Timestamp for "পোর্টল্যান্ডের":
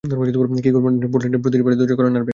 1.11-1.41